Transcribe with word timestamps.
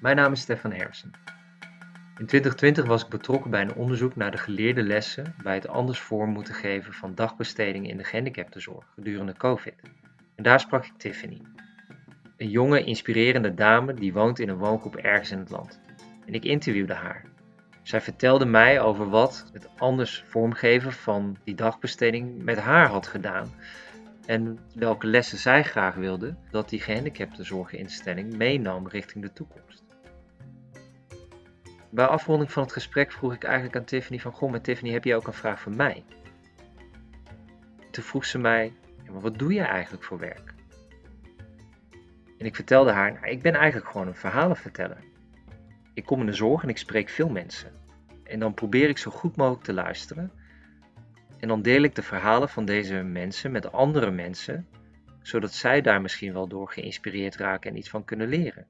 Mijn 0.00 0.16
naam 0.16 0.32
is 0.32 0.40
Stefan 0.40 0.72
Hersen. 0.72 1.10
In 2.18 2.26
2020 2.26 2.86
was 2.86 3.02
ik 3.02 3.08
betrokken 3.08 3.50
bij 3.50 3.60
een 3.60 3.74
onderzoek 3.74 4.16
naar 4.16 4.30
de 4.30 4.36
geleerde 4.36 4.82
lessen 4.82 5.34
bij 5.42 5.54
het 5.54 5.68
anders 5.68 5.98
vorm 5.98 6.30
moeten 6.30 6.54
geven 6.54 6.92
van 6.92 7.14
dagbesteding 7.14 7.88
in 7.88 7.96
de 7.96 8.04
gehandicaptenzorg 8.04 8.84
gedurende 8.94 9.34
COVID. 9.36 9.74
En 10.34 10.42
daar 10.42 10.60
sprak 10.60 10.84
ik 10.84 10.92
Tiffany, 10.96 11.40
een 12.36 12.48
jonge, 12.48 12.84
inspirerende 12.84 13.54
dame 13.54 13.94
die 13.94 14.12
woont 14.12 14.38
in 14.38 14.48
een 14.48 14.56
woongroep 14.56 14.96
ergens 14.96 15.30
in 15.30 15.38
het 15.38 15.50
land. 15.50 15.80
En 16.26 16.34
ik 16.34 16.44
interviewde 16.44 16.94
haar. 16.94 17.24
Zij 17.82 18.00
vertelde 18.00 18.44
mij 18.44 18.80
over 18.80 19.08
wat 19.08 19.50
het 19.52 19.68
anders 19.76 20.24
vormgeven 20.26 20.92
van 20.92 21.36
die 21.44 21.54
dagbesteding 21.54 22.42
met 22.42 22.58
haar 22.58 22.88
had 22.88 23.06
gedaan 23.06 23.50
en 24.26 24.58
welke 24.74 25.06
lessen 25.06 25.38
zij 25.38 25.62
graag 25.62 25.94
wilde 25.94 26.36
dat 26.50 26.68
die 26.68 26.80
gehandicaptenzorginstelling 26.80 28.36
meenam 28.36 28.88
richting 28.88 29.24
de 29.24 29.32
toekomst. 29.32 29.89
Bij 31.90 32.06
afronding 32.06 32.52
van 32.52 32.62
het 32.62 32.72
gesprek 32.72 33.12
vroeg 33.12 33.34
ik 33.34 33.44
eigenlijk 33.44 33.76
aan 33.76 33.84
Tiffany 33.84 34.18
van, 34.18 34.32
goh, 34.32 34.50
met 34.50 34.64
Tiffany 34.64 34.92
heb 34.92 35.04
je 35.04 35.14
ook 35.14 35.26
een 35.26 35.32
vraag 35.32 35.60
voor 35.60 35.72
mij? 35.72 36.04
Toen 37.90 38.04
vroeg 38.04 38.24
ze 38.24 38.38
mij, 38.38 38.72
maar 39.10 39.20
wat 39.20 39.38
doe 39.38 39.52
je 39.52 39.62
eigenlijk 39.62 40.04
voor 40.04 40.18
werk? 40.18 40.54
En 42.38 42.46
ik 42.46 42.54
vertelde 42.54 42.90
haar, 42.90 43.12
nou, 43.12 43.26
ik 43.26 43.42
ben 43.42 43.54
eigenlijk 43.54 43.90
gewoon 43.90 44.06
een 44.06 44.14
verhalenverteller. 44.14 45.04
Ik 45.94 46.04
kom 46.04 46.20
in 46.20 46.26
de 46.26 46.32
zorg 46.32 46.62
en 46.62 46.68
ik 46.68 46.78
spreek 46.78 47.08
veel 47.08 47.28
mensen. 47.28 47.72
En 48.24 48.38
dan 48.38 48.54
probeer 48.54 48.88
ik 48.88 48.98
zo 48.98 49.10
goed 49.10 49.36
mogelijk 49.36 49.64
te 49.64 49.72
luisteren. 49.72 50.32
En 51.38 51.48
dan 51.48 51.62
deel 51.62 51.82
ik 51.82 51.94
de 51.94 52.02
verhalen 52.02 52.48
van 52.48 52.64
deze 52.64 52.94
mensen 52.94 53.50
met 53.50 53.72
andere 53.72 54.10
mensen, 54.10 54.68
zodat 55.22 55.52
zij 55.52 55.80
daar 55.80 56.00
misschien 56.00 56.32
wel 56.32 56.48
door 56.48 56.68
geïnspireerd 56.68 57.36
raken 57.36 57.70
en 57.70 57.76
iets 57.76 57.90
van 57.90 58.04
kunnen 58.04 58.28
leren. 58.28 58.66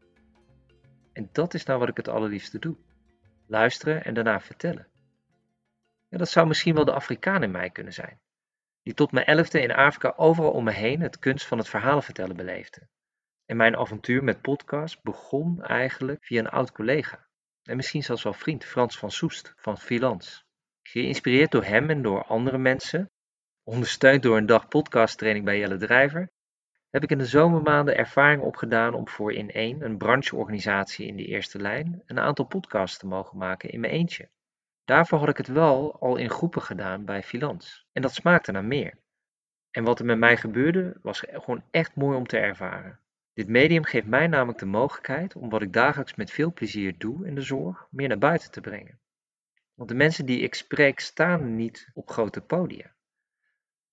En 1.13 1.29
dat 1.33 1.55
is 1.55 1.65
nou 1.65 1.79
wat 1.79 1.89
ik 1.89 1.97
het 1.97 2.09
allerliefste 2.09 2.59
doe 2.59 2.77
luisteren 3.51 4.05
en 4.05 4.15
daarna 4.15 4.41
vertellen. 4.41 4.89
Ja, 6.09 6.19
dat 6.19 6.29
zou 6.29 6.47
misschien 6.47 6.75
wel 6.75 6.85
de 6.85 6.93
Afrikaan 6.93 7.43
in 7.43 7.51
mij 7.51 7.71
kunnen 7.71 7.93
zijn, 7.93 8.21
die 8.83 8.95
tot 8.95 9.13
mijn 9.13 9.27
elfde 9.27 9.63
in 9.63 9.73
Afrika 9.73 10.13
overal 10.17 10.51
om 10.51 10.65
me 10.65 10.73
heen 10.73 11.01
het 11.01 11.19
kunst 11.19 11.47
van 11.47 11.59
het 11.59 11.69
verhalen 11.69 12.03
vertellen 12.03 12.37
beleefde. 12.37 12.89
En 13.47 13.57
mijn 13.57 13.77
avontuur 13.77 14.25
met 14.25 14.41
podcast 14.41 15.03
begon 15.03 15.63
eigenlijk 15.63 16.25
via 16.25 16.39
een 16.39 16.49
oud 16.49 16.73
collega, 16.73 17.29
en 17.63 17.77
misschien 17.77 18.03
zelfs 18.03 18.23
wel 18.23 18.33
vriend, 18.33 18.65
Frans 18.65 18.99
van 18.99 19.11
Soest 19.11 19.53
van 19.57 19.79
Freelance. 19.79 20.43
Geïnspireerd 20.83 21.51
door 21.51 21.65
hem 21.65 21.91
en 21.91 22.03
door 22.03 22.25
andere 22.25 22.59
mensen, 22.59 23.11
ondersteund 23.63 24.23
door 24.23 24.37
een 24.37 24.47
dag 24.47 24.69
podcasttraining 24.69 25.45
bij 25.45 25.59
Jelle 25.59 25.77
Drijver, 25.77 26.31
heb 26.91 27.03
ik 27.03 27.11
in 27.11 27.19
de 27.19 27.27
zomermaanden 27.27 27.97
ervaring 27.97 28.43
opgedaan 28.43 28.95
om 28.95 29.09
voor 29.09 29.33
in 29.33 29.51
één, 29.51 29.83
een 29.83 29.99
brancheorganisatie 29.99 31.07
in 31.07 31.17
de 31.17 31.25
eerste 31.25 31.59
lijn, 31.59 32.03
een 32.07 32.19
aantal 32.19 32.45
podcasts 32.45 32.99
te 32.99 33.07
mogen 33.07 33.39
maken 33.39 33.71
in 33.71 33.81
mijn 33.81 33.93
eentje. 33.93 34.29
Daarvoor 34.85 35.19
had 35.19 35.29
ik 35.29 35.37
het 35.37 35.49
wel 35.49 36.01
al 36.01 36.17
in 36.17 36.31
groepen 36.31 36.63
gedaan 36.63 37.05
bij 37.05 37.23
Filans. 37.23 37.87
En 37.93 38.03
dat 38.03 38.15
smaakte 38.15 38.53
naar 38.53 38.65
meer. 38.65 38.95
En 39.71 39.85
wat 39.85 39.99
er 39.99 40.05
met 40.05 40.19
mij 40.19 40.37
gebeurde, 40.37 40.97
was 41.03 41.25
gewoon 41.27 41.63
echt 41.71 41.95
mooi 41.95 42.17
om 42.17 42.27
te 42.27 42.39
ervaren. 42.39 42.99
Dit 43.35 43.49
medium 43.49 43.85
geeft 43.85 44.07
mij 44.07 44.27
namelijk 44.27 44.59
de 44.59 44.67
mogelijkheid 44.67 45.37
om 45.37 45.51
wat 45.51 45.63
ik 45.63 45.73
dagelijks 45.73 46.15
met 46.15 46.31
veel 46.31 46.53
plezier 46.53 46.99
doe 46.99 47.27
in 47.27 47.35
de 47.35 47.41
zorg, 47.41 47.87
meer 47.91 48.09
naar 48.09 48.19
buiten 48.19 48.51
te 48.51 48.61
brengen. 48.61 48.99
Want 49.75 49.89
de 49.89 49.95
mensen 49.95 50.27
die 50.27 50.41
ik 50.41 50.55
spreek 50.55 51.01
staan 51.01 51.57
niet 51.57 51.91
op 51.95 52.11
grote 52.11 52.41
podia. 52.41 52.95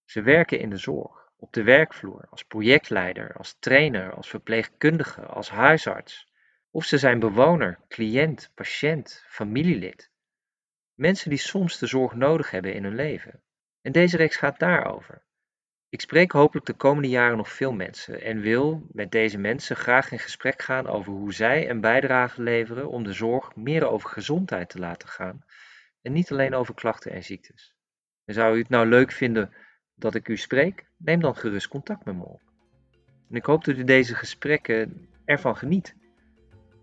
Ze 0.05 0.21
werken 0.21 0.59
in 0.59 0.69
de 0.69 0.77
zorg 0.77 1.26
op 1.39 1.53
de 1.53 1.63
werkvloer, 1.63 2.27
als 2.29 2.43
projectleider, 2.43 3.33
als 3.33 3.55
trainer, 3.59 4.13
als 4.13 4.29
verpleegkundige, 4.29 5.21
als 5.21 5.49
huisarts. 5.49 6.27
Of 6.71 6.85
ze 6.85 6.97
zijn 6.97 7.19
bewoner, 7.19 7.79
cliënt, 7.87 8.51
patiënt, 8.55 9.25
familielid. 9.27 10.11
Mensen 10.93 11.29
die 11.29 11.39
soms 11.39 11.77
de 11.77 11.87
zorg 11.87 12.13
nodig 12.13 12.51
hebben 12.51 12.73
in 12.73 12.83
hun 12.83 12.95
leven. 12.95 13.41
En 13.81 13.91
deze 13.91 14.17
reeks 14.17 14.35
gaat 14.35 14.59
daarover. 14.59 15.25
Ik 15.89 16.01
spreek 16.01 16.31
hopelijk 16.31 16.65
de 16.65 16.73
komende 16.73 17.09
jaren 17.09 17.37
nog 17.37 17.51
veel 17.51 17.73
mensen 17.73 18.21
en 18.21 18.39
wil 18.39 18.87
met 18.91 19.11
deze 19.11 19.37
mensen 19.37 19.75
graag 19.75 20.11
in 20.11 20.19
gesprek 20.19 20.61
gaan 20.61 20.87
over 20.87 21.11
hoe 21.11 21.33
zij 21.33 21.69
een 21.69 21.81
bijdrage 21.81 22.41
leveren 22.41 22.89
om 22.89 23.03
de 23.03 23.13
zorg 23.13 23.55
meer 23.55 23.87
over 23.87 24.09
gezondheid 24.09 24.69
te 24.69 24.79
laten 24.79 25.09
gaan 25.09 25.45
en 26.01 26.13
niet 26.13 26.31
alleen 26.31 26.53
over 26.53 26.73
klachten 26.73 27.11
en 27.11 27.23
ziektes. 27.23 27.75
En 28.25 28.33
zou 28.33 28.55
u 28.55 28.59
het 28.59 28.69
nou 28.69 28.87
leuk 28.87 29.11
vinden 29.11 29.53
dat 29.97 30.15
ik 30.15 30.27
u 30.27 30.37
spreek, 30.37 30.85
neem 30.97 31.19
dan 31.19 31.35
gerust 31.35 31.67
contact 31.67 32.05
met 32.05 32.15
me 32.15 32.23
op. 32.23 32.41
En 33.29 33.35
ik 33.35 33.45
hoop 33.45 33.65
dat 33.65 33.77
u 33.77 33.83
deze 33.83 34.15
gesprekken 34.15 35.07
ervan 35.25 35.57
geniet. 35.57 35.95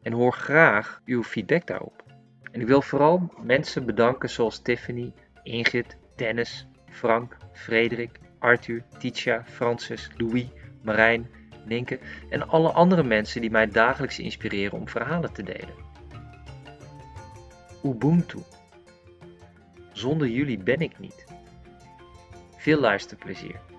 En 0.02 0.12
hoor 0.12 0.32
graag 0.32 1.00
uw 1.04 1.22
feedback 1.22 1.66
daarop. 1.66 2.04
En 2.52 2.60
ik 2.60 2.66
wil 2.66 2.82
vooral 2.82 3.32
mensen 3.42 3.86
bedanken 3.86 4.30
zoals 4.30 4.58
Tiffany, 4.58 5.12
Ingrid, 5.42 5.96
Dennis, 6.16 6.66
Frank, 6.90 7.36
Frederik, 7.52 8.18
Arthur, 8.38 8.84
Titia, 8.98 9.44
Francis, 9.44 10.10
Louis, 10.16 10.46
Marijn, 10.82 11.26
Ninke 11.64 11.98
en 12.28 12.48
alle 12.48 12.72
andere 12.72 13.02
mensen 13.02 13.40
die 13.40 13.50
mij 13.50 13.66
dagelijks 13.66 14.18
inspireren 14.18 14.78
om 14.78 14.88
verhalen 14.88 15.32
te 15.32 15.42
delen. 15.42 15.74
Ubuntu. 17.84 18.38
Zonder 19.92 20.28
jullie 20.28 20.58
ben 20.58 20.80
ik 20.80 20.98
niet. 20.98 21.24
Veel 22.64 22.80
luisterplezier. 22.80 23.73